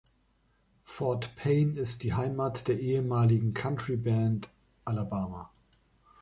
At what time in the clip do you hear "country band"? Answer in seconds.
3.53-4.49